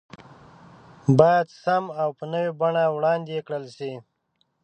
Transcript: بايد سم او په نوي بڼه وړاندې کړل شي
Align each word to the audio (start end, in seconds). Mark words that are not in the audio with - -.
بايد 1.17 1.47
سم 1.63 1.83
او 2.01 2.09
په 2.17 2.25
نوي 2.33 2.51
بڼه 2.59 2.83
وړاندې 2.95 3.43
کړل 3.47 3.65
شي 3.77 3.93